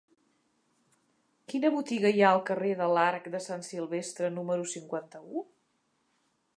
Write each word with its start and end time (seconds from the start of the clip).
Quina 1.53 1.71
botiga 1.75 2.11
hi 2.15 2.23
ha 2.25 2.31
al 2.37 2.41
carrer 2.49 2.73
de 2.81 2.89
l'Arc 2.95 3.29
de 3.37 3.43
Sant 3.49 3.65
Silvestre 3.71 4.35
número 4.39 4.67
cinquanta-u? 4.77 5.45